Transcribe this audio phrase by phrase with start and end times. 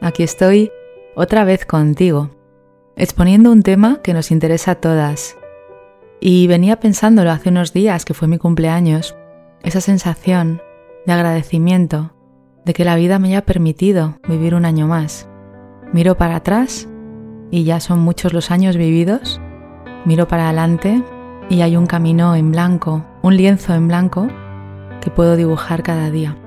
[0.00, 0.72] Aquí estoy
[1.14, 2.30] otra vez contigo,
[2.96, 5.36] exponiendo un tema que nos interesa a todas.
[6.20, 9.14] Y venía pensándolo hace unos días, que fue mi cumpleaños,
[9.62, 10.62] esa sensación
[11.04, 12.12] de agradecimiento
[12.64, 15.28] de que la vida me haya permitido vivir un año más.
[15.92, 16.88] Miro para atrás
[17.50, 19.38] y ya son muchos los años vividos.
[20.06, 21.02] Miro para adelante
[21.50, 24.28] y hay un camino en blanco, un lienzo en blanco
[25.02, 26.38] que puedo dibujar cada día.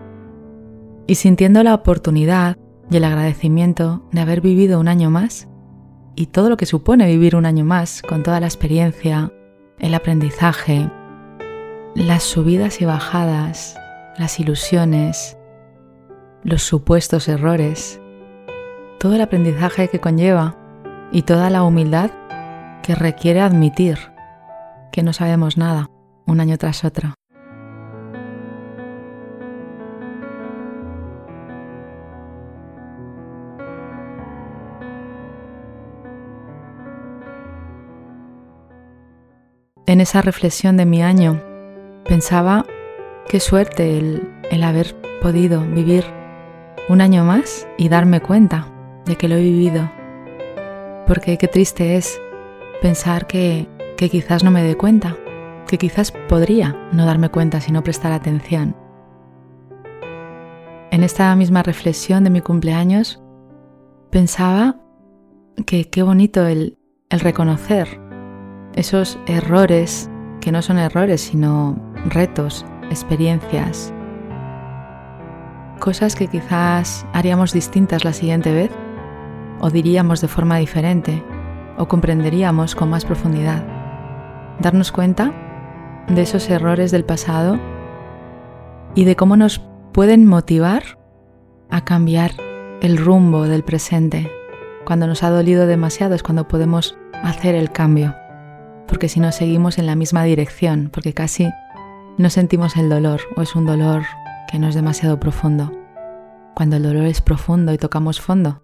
[1.06, 2.58] Y sintiendo la oportunidad
[2.94, 5.48] y el agradecimiento de haber vivido un año más
[6.16, 9.34] y todo lo que supone vivir un año más con toda la experiencia,
[9.80, 10.92] el aprendizaje,
[11.96, 13.76] las subidas y bajadas,
[14.20, 15.40] las ilusiones,
[16.44, 18.00] los supuestos errores,
[19.00, 20.56] todo el aprendizaje que conlleva
[21.12, 22.12] y toda la humildad
[22.84, 23.98] que requiere admitir
[24.92, 25.90] que no sabemos nada
[26.28, 27.16] un año tras otro.
[39.94, 41.40] En esa reflexión de mi año
[42.04, 42.66] pensaba
[43.30, 46.04] qué suerte el, haber podido vivir
[46.90, 48.66] un año más y darme cuenta
[49.06, 49.92] de que lo he vivido.
[51.06, 52.20] Porque qué triste es
[52.82, 55.16] pensar que, quizás no me dé cuenta,
[55.68, 58.76] que quizás podría no darme cuenta si no prestar atención.
[60.90, 63.22] En esta misma reflexión de mi cumpleaños
[64.10, 64.76] pensaba
[65.68, 66.80] que qué bonito el
[67.12, 68.03] reconocer
[68.76, 70.10] esos errores
[70.42, 71.78] que no son errores, sino
[72.10, 73.94] retos, experiencias,
[75.80, 78.72] cosas que quizás haríamos distintas la siguiente vez,
[79.60, 81.24] o diríamos de forma diferente,
[81.78, 83.64] o comprenderíamos con más profundidad.
[84.60, 85.34] Darnos cuenta
[86.08, 87.58] de esos errores del pasado
[88.96, 89.60] y de cómo nos
[89.94, 91.00] pueden motivar
[91.70, 92.32] a cambiar
[92.82, 94.32] el rumbo del presente.
[94.86, 98.14] Cuando nos ha dolido demasiado es cuando podemos hacer el cambio
[98.94, 101.50] porque si no seguimos en la misma dirección, porque casi
[102.20, 104.04] no sentimos el dolor o es un dolor
[104.48, 105.72] que no es demasiado profundo.
[106.54, 108.62] Cuando el dolor es profundo y tocamos fondo,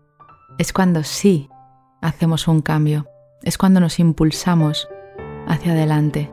[0.60, 1.50] es cuando sí
[2.00, 3.08] hacemos un cambio,
[3.42, 4.88] es cuando nos impulsamos
[5.48, 6.32] hacia adelante.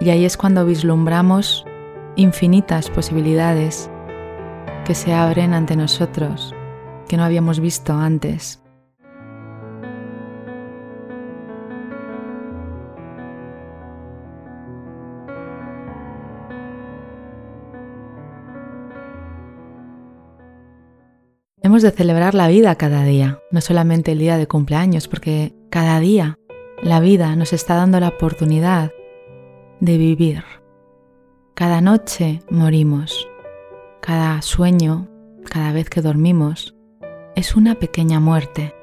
[0.00, 1.64] Y ahí es cuando vislumbramos
[2.16, 3.88] infinitas posibilidades
[4.84, 6.52] que se abren ante nosotros,
[7.06, 8.61] que no habíamos visto antes.
[21.72, 26.38] De celebrar la vida cada día, no solamente el día de cumpleaños, porque cada día
[26.82, 28.92] la vida nos está dando la oportunidad
[29.80, 30.44] de vivir.
[31.54, 33.26] Cada noche morimos,
[34.02, 35.08] cada sueño,
[35.50, 36.76] cada vez que dormimos,
[37.36, 38.74] es una pequeña muerte.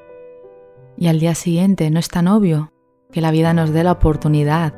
[0.98, 2.72] Y al día siguiente no es tan obvio
[3.12, 4.74] que la vida nos dé la oportunidad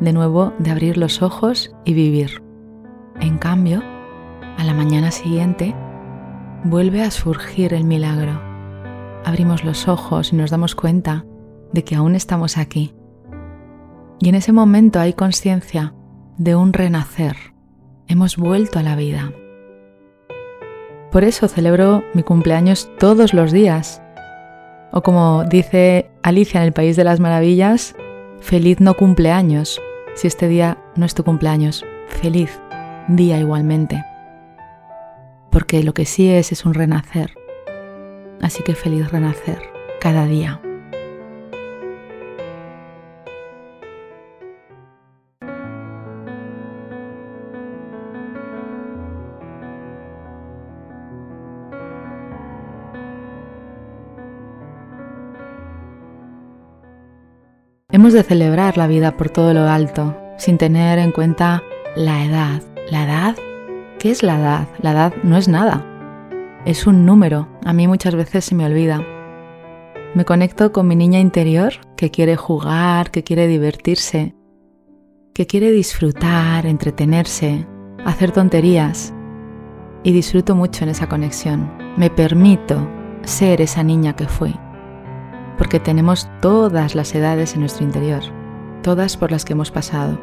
[0.00, 2.42] de nuevo de abrir los ojos y vivir.
[3.20, 3.82] En cambio,
[4.58, 5.74] a la mañana siguiente
[6.64, 8.40] vuelve a surgir el milagro.
[9.24, 11.24] Abrimos los ojos y nos damos cuenta
[11.72, 12.94] de que aún estamos aquí.
[14.18, 15.94] Y en ese momento hay conciencia
[16.38, 17.36] de un renacer.
[18.08, 19.32] Hemos vuelto a la vida.
[21.12, 24.02] Por eso celebro mi cumpleaños todos los días.
[24.90, 27.94] O como dice Alicia en el País de las Maravillas,
[28.40, 29.80] feliz no cumpleaños.
[30.14, 32.58] Si este día no es tu cumpleaños, feliz
[33.08, 34.02] día igualmente
[35.54, 37.32] porque lo que sí es es un renacer.
[38.42, 39.62] Así que feliz renacer
[40.00, 40.60] cada día.
[57.92, 61.62] Hemos de celebrar la vida por todo lo alto, sin tener en cuenta
[61.94, 62.60] la edad.
[62.90, 63.36] La edad
[64.04, 64.68] ¿Qué es la edad?
[64.82, 65.82] La edad no es nada.
[66.66, 67.48] Es un número.
[67.64, 69.02] A mí muchas veces se me olvida.
[70.14, 74.34] Me conecto con mi niña interior que quiere jugar, que quiere divertirse,
[75.32, 77.66] que quiere disfrutar, entretenerse,
[78.04, 79.14] hacer tonterías.
[80.02, 81.72] Y disfruto mucho en esa conexión.
[81.96, 82.86] Me permito
[83.22, 84.54] ser esa niña que fui
[85.56, 88.22] porque tenemos todas las edades en nuestro interior,
[88.82, 90.20] todas por las que hemos pasado.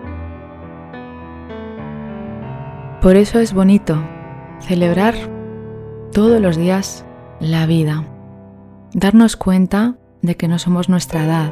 [3.01, 3.99] Por eso es bonito
[4.59, 5.15] celebrar
[6.13, 7.03] todos los días
[7.39, 8.05] la vida,
[8.93, 11.51] darnos cuenta de que no somos nuestra edad,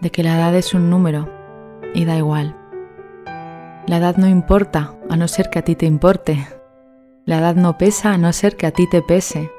[0.00, 1.28] de que la edad es un número
[1.92, 2.56] y da igual.
[3.86, 6.48] La edad no importa a no ser que a ti te importe.
[7.26, 9.50] La edad no pesa a no ser que a ti te pese.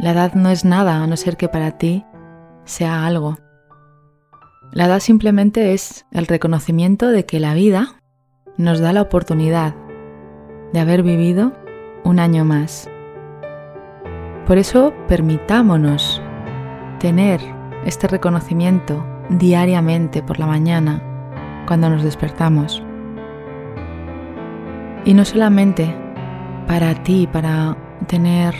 [0.00, 2.06] La edad no es nada a no ser que para ti
[2.64, 3.36] sea algo.
[4.72, 7.95] La edad simplemente es el reconocimiento de que la vida
[8.56, 9.74] nos da la oportunidad
[10.72, 11.52] de haber vivido
[12.04, 12.88] un año más.
[14.46, 16.22] Por eso permitámonos
[16.98, 17.40] tener
[17.84, 21.02] este reconocimiento diariamente por la mañana
[21.66, 22.82] cuando nos despertamos.
[25.04, 25.94] Y no solamente
[26.66, 27.76] para ti, para
[28.06, 28.54] tener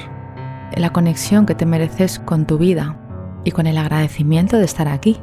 [0.77, 2.97] la conexión que te mereces con tu vida
[3.45, 5.21] y con el agradecimiento de estar aquí,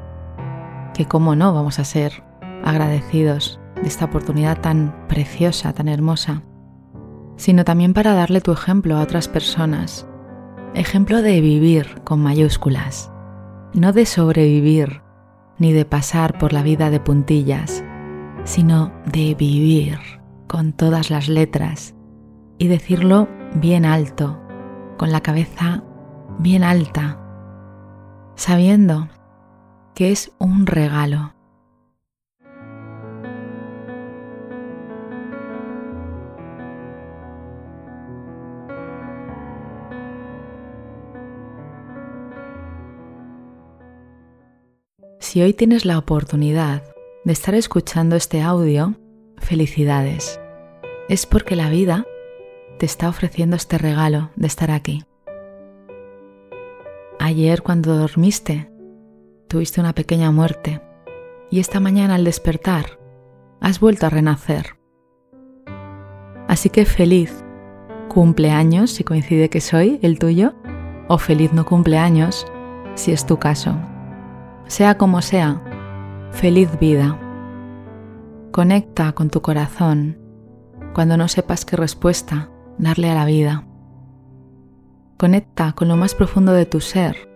[0.94, 2.24] que cómo no vamos a ser
[2.64, 6.42] agradecidos de esta oportunidad tan preciosa, tan hermosa,
[7.36, 10.08] sino también para darle tu ejemplo a otras personas,
[10.74, 13.12] ejemplo de vivir con mayúsculas,
[13.74, 15.02] no de sobrevivir
[15.60, 17.84] ni de pasar por la vida de puntillas,
[18.46, 20.00] sino de vivir
[20.48, 21.94] con todas las letras
[22.58, 24.42] y decirlo bien alto,
[24.98, 25.84] con la cabeza
[26.40, 27.20] bien alta,
[28.36, 29.10] sabiendo
[29.94, 31.34] que es un regalo.
[45.34, 46.84] Si hoy tienes la oportunidad
[47.24, 48.94] de estar escuchando este audio,
[49.40, 50.40] felicidades.
[51.10, 52.06] Es porque la vida
[52.78, 55.06] te está ofreciendo este regalo de estar aquí.
[57.20, 58.70] Ayer cuando dormiste,
[59.48, 60.84] tuviste una pequeña muerte
[61.50, 63.00] y esta mañana al despertar
[63.60, 64.78] has vuelto a renacer.
[66.48, 67.44] Así que feliz
[68.08, 70.54] cumpleaños si coincide que soy el tuyo
[71.08, 72.46] o feliz no cumpleaños
[72.94, 73.76] si es tu caso.
[74.68, 75.62] Sea como sea,
[76.32, 77.20] feliz vida.
[78.52, 80.18] Conecta con tu corazón
[80.94, 83.66] cuando no sepas qué respuesta darle a la vida.
[85.18, 87.30] Conecta con lo más profundo de tu ser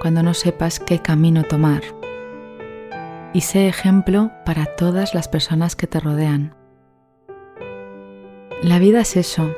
[0.00, 1.82] cuando no sepas qué camino tomar.
[3.32, 6.54] Y sé ejemplo para todas las personas que te rodean.
[8.62, 9.50] La vida es eso,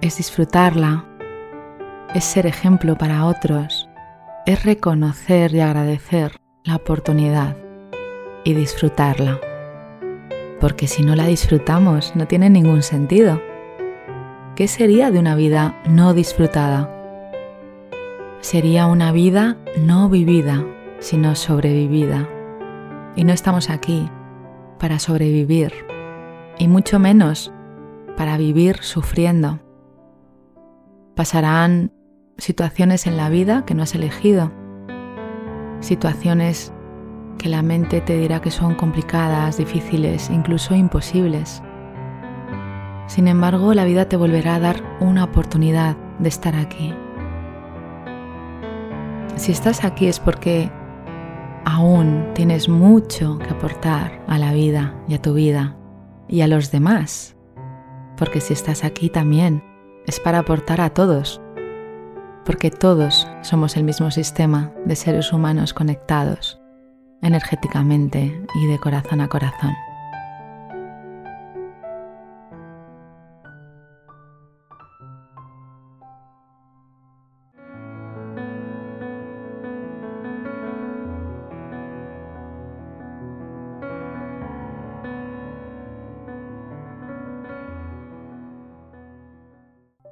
[0.00, 1.04] es disfrutarla,
[2.14, 3.88] es ser ejemplo para otros,
[4.46, 7.56] es reconocer y agradecer la oportunidad
[8.44, 9.40] y disfrutarla.
[10.60, 13.40] Porque si no la disfrutamos no tiene ningún sentido.
[14.54, 16.88] ¿qué sería de una vida no disfrutada?
[18.40, 20.64] Sería una vida no vivida,
[20.98, 22.28] sino sobrevivida.
[23.16, 24.08] Y no estamos aquí
[24.78, 25.72] para sobrevivir,
[26.58, 27.52] y mucho menos
[28.16, 29.60] para vivir sufriendo.
[31.14, 31.92] Pasarán
[32.38, 34.52] situaciones en la vida que no has elegido,
[35.82, 36.72] situaciones
[37.38, 41.62] que la mente te dirá que son complicadas, difíciles, incluso imposibles.
[43.08, 46.94] Sin embargo, la vida te volverá a dar una oportunidad de estar aquí.
[49.36, 50.70] Si estás aquí es porque
[51.64, 55.76] aún tienes mucho que aportar a la vida y a tu vida
[56.28, 57.36] y a los demás.
[58.16, 59.64] Porque si estás aquí también
[60.06, 61.40] es para aportar a todos.
[62.44, 66.58] Porque todos somos el mismo sistema de seres humanos conectados
[67.22, 69.74] energéticamente y de corazón a corazón.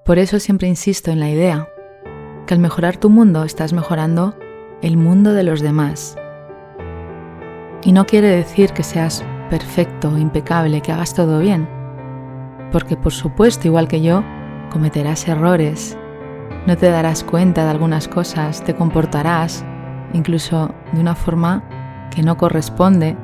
[0.05, 1.69] Por eso siempre insisto en la idea
[2.51, 4.35] que al mejorar tu mundo estás mejorando
[4.83, 6.17] el mundo de los demás.
[7.85, 11.69] Y no quiere decir que seas perfecto, impecable, que hagas todo bien,
[12.73, 14.25] porque por supuesto, igual que yo,
[14.73, 15.97] cometerás errores,
[16.67, 19.65] no te darás cuenta de algunas cosas, te comportarás
[20.13, 21.63] incluso de una forma
[22.11, 23.17] que no corresponde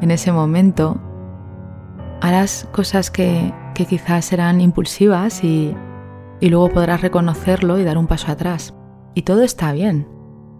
[0.00, 1.00] en ese momento,
[2.20, 5.72] harás cosas que, que quizás serán impulsivas y,
[6.42, 8.74] y luego podrás reconocerlo y dar un paso atrás.
[9.14, 10.08] Y todo está bien.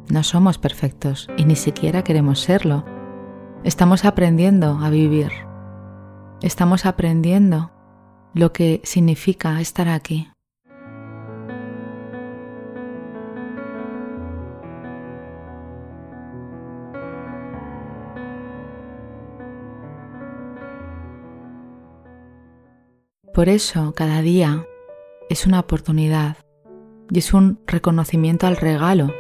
[0.09, 2.85] No somos perfectos y ni siquiera queremos serlo.
[3.65, 5.33] Estamos aprendiendo a vivir.
[6.41, 7.73] Estamos aprendiendo
[8.33, 10.29] lo que significa estar aquí.
[23.35, 24.65] Por eso cada día
[25.29, 26.37] es una oportunidad
[27.11, 29.13] y es un reconocimiento al regalo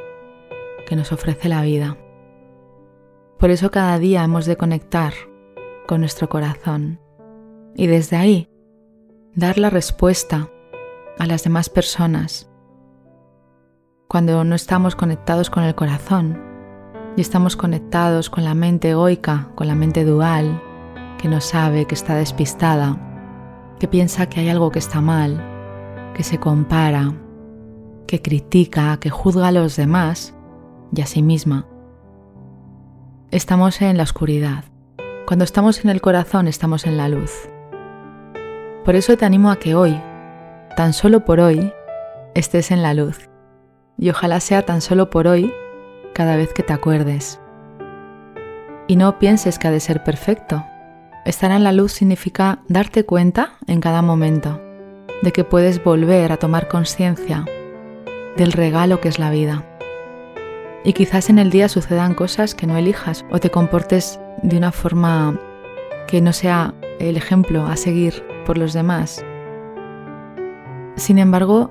[0.86, 1.96] que nos ofrece la vida.
[3.38, 5.12] Por eso cada día hemos de conectar
[5.86, 7.00] con nuestro corazón
[7.74, 8.48] y desde ahí
[9.34, 10.48] dar la respuesta
[11.18, 12.50] a las demás personas.
[14.08, 16.40] Cuando no estamos conectados con el corazón
[17.16, 20.62] y estamos conectados con la mente egoica, con la mente dual,
[21.18, 22.98] que no sabe, que está despistada,
[23.78, 25.51] que piensa que hay algo que está mal,
[26.14, 27.12] que se compara,
[28.06, 30.34] que critica, que juzga a los demás
[30.94, 31.66] y a sí misma.
[33.30, 34.64] Estamos en la oscuridad.
[35.26, 37.32] Cuando estamos en el corazón estamos en la luz.
[38.84, 39.98] Por eso te animo a que hoy,
[40.76, 41.72] tan solo por hoy,
[42.34, 43.30] estés en la luz.
[43.96, 45.52] Y ojalá sea tan solo por hoy
[46.14, 47.40] cada vez que te acuerdes.
[48.88, 50.62] Y no pienses que ha de ser perfecto,
[51.24, 54.60] Estar en la luz significa darte cuenta en cada momento
[55.22, 57.44] de que puedes volver a tomar conciencia
[58.36, 59.64] del regalo que es la vida.
[60.84, 64.72] Y quizás en el día sucedan cosas que no elijas o te comportes de una
[64.72, 65.38] forma
[66.08, 69.24] que no sea el ejemplo a seguir por los demás.
[70.96, 71.70] Sin embargo,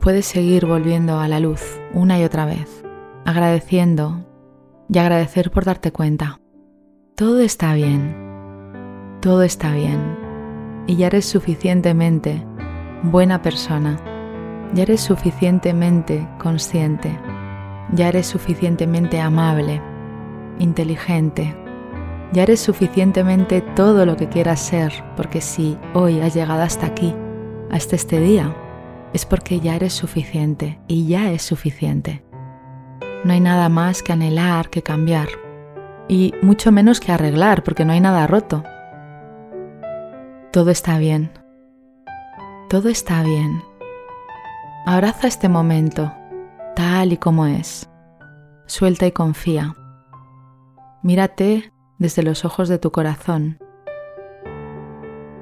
[0.00, 2.82] puedes seguir volviendo a la luz una y otra vez,
[3.24, 4.26] agradeciendo
[4.88, 6.40] y agradecer por darte cuenta.
[7.14, 8.32] Todo está bien
[9.22, 10.18] todo está bien
[10.88, 12.44] y ya eres suficientemente
[13.02, 13.98] buena persona,
[14.74, 17.18] ya eres suficientemente consciente,
[17.92, 19.82] ya eres suficientemente amable,
[20.58, 21.54] inteligente,
[22.32, 27.14] ya eres suficientemente todo lo que quieras ser, porque si hoy has llegado hasta aquí,
[27.70, 28.54] hasta este día,
[29.12, 32.24] es porque ya eres suficiente y ya es suficiente.
[33.24, 35.28] No hay nada más que anhelar, que cambiar,
[36.08, 38.64] y mucho menos que arreglar, porque no hay nada roto.
[40.50, 41.41] Todo está bien.
[42.72, 43.62] Todo está bien.
[44.86, 46.10] Abraza este momento,
[46.74, 47.86] tal y como es.
[48.64, 49.74] Suelta y confía.
[51.02, 53.58] Mírate desde los ojos de tu corazón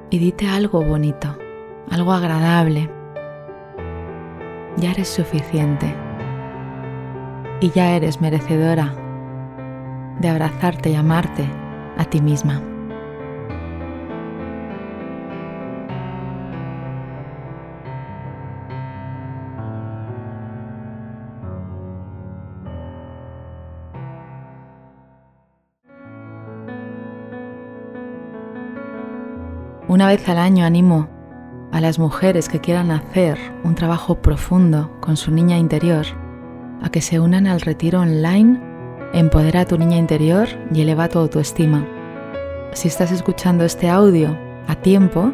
[0.09, 1.37] y dite algo bonito,
[1.89, 2.91] algo agradable.
[4.75, 5.95] Ya eres suficiente
[7.61, 8.93] y ya eres merecedora
[10.19, 11.49] de abrazarte y amarte
[11.97, 12.61] a ti misma.
[30.01, 31.07] Una vez al año animo
[31.71, 36.07] a las mujeres que quieran hacer un trabajo profundo con su niña interior
[36.81, 38.59] a que se unan al retiro online
[39.13, 41.85] Empodera a tu niña interior y eleva tu autoestima.
[42.73, 45.31] Si estás escuchando este audio a tiempo,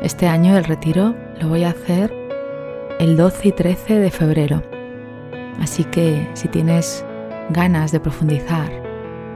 [0.00, 2.10] este año el retiro lo voy a hacer
[2.98, 4.62] el 12 y 13 de febrero.
[5.60, 7.04] Así que si tienes
[7.50, 8.70] ganas de profundizar,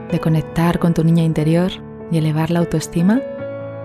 [0.09, 1.71] de conectar con tu niña interior
[2.09, 3.21] y elevar la autoestima,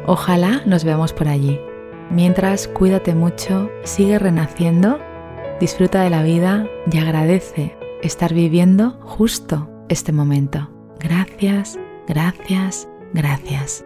[0.08, 1.60] Ojalá nos veamos por allí.
[2.10, 5.00] Mientras, cuídate mucho, sigue renaciendo,
[5.60, 10.70] disfruta de la vida y agradece estar viviendo justo este momento.
[11.00, 11.78] Gracias,
[12.08, 13.86] gracias, gracias.